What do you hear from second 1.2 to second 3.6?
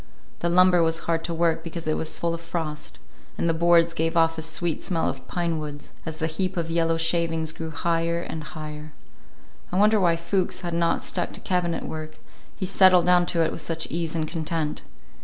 to work because it was full of frost, and the